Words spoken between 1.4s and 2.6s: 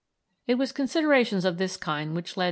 of this kind which led M.